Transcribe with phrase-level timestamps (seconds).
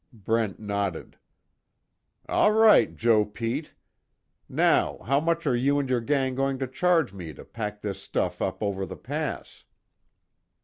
[0.11, 1.15] Brent nodded:
[2.27, 3.75] "All right, Joe Pete.
[4.49, 8.01] Now how much are you and your gang going to charge me to pack this
[8.01, 9.63] stuff up over the pass?"